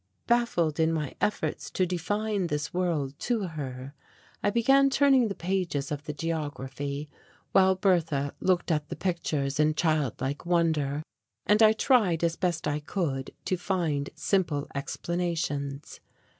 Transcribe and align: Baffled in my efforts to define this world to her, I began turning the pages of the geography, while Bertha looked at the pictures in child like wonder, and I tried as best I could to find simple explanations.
Baffled 0.25 0.79
in 0.79 0.91
my 0.91 1.13
efforts 1.21 1.69
to 1.69 1.85
define 1.85 2.47
this 2.47 2.73
world 2.73 3.13
to 3.19 3.43
her, 3.49 3.93
I 4.41 4.49
began 4.49 4.89
turning 4.89 5.27
the 5.27 5.35
pages 5.35 5.91
of 5.91 6.05
the 6.05 6.11
geography, 6.11 7.07
while 7.51 7.75
Bertha 7.75 8.33
looked 8.39 8.71
at 8.71 8.89
the 8.89 8.95
pictures 8.95 9.59
in 9.59 9.75
child 9.75 10.19
like 10.19 10.43
wonder, 10.43 11.03
and 11.45 11.61
I 11.61 11.73
tried 11.73 12.23
as 12.23 12.35
best 12.35 12.67
I 12.67 12.79
could 12.79 13.29
to 13.45 13.57
find 13.57 14.09
simple 14.15 14.65
explanations. 14.73 15.99